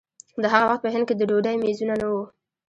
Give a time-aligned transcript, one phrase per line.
[0.41, 2.23] د هغه وخت په هند کې د ډوډۍ مېزونه نه وو.